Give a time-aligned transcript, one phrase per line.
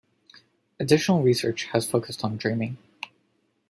[0.79, 2.79] Additional research has focused on dreaming.